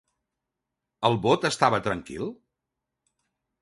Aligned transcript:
El 1.11 1.19
bot 1.27 1.47
estava 1.51 1.83
tranquil? 1.91 2.29